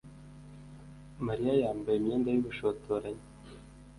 [1.25, 3.23] Mariya yambaye imyenda yubushotoranyi